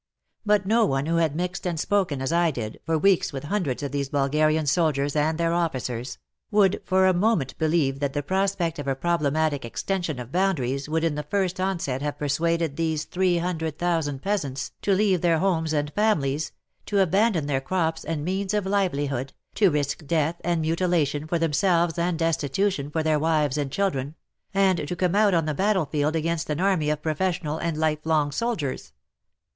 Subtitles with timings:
[0.47, 3.83] But no one who had mixed and spoken, as I did, for weeks with hundreds
[3.83, 6.17] of these Bulgarian soldiers and their officers,
[6.49, 10.43] would for a moment believe that the prospect of a problematic extension WAR AND WOMEN
[10.47, 15.21] 171 of boundaries would in the first onset have persuaded these 300,000 peasants to leave
[15.21, 16.51] their homes and families,
[16.87, 21.99] to abandon their crops and means of livelihood, to risk death and mutilation for themselves
[21.99, 24.15] and destitution for their wives and children,
[24.51, 28.31] and to come out on the battlefield against an army of professional and life long
[28.31, 28.93] soldiers.